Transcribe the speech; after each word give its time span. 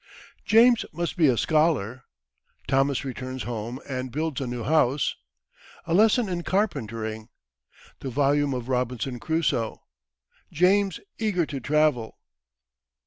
"James 0.45 0.83
must 0.91 1.15
be 1.15 1.27
a 1.27 1.37
Scholar" 1.37 2.05
Thomas 2.67 3.05
returns 3.05 3.43
Home 3.43 3.79
and 3.87 4.11
builds 4.11 4.41
a 4.41 4.47
New 4.47 4.63
House 4.63 5.15
A 5.85 5.93
Lesson 5.93 6.27
in 6.27 6.41
Carpentering 6.41 7.29
The 7.99 8.09
Volume 8.09 8.55
of 8.55 8.67
Robinson 8.67 9.19
Crusoe 9.19 9.83
James 10.51 10.99
eager 11.19 11.45
to 11.45 11.59
Travel. 11.59 12.17